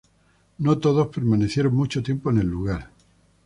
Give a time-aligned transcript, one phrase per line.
[0.57, 2.89] No todos permanecieron mucho tiempo en el lugar.